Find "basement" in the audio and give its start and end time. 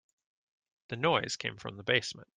1.83-2.27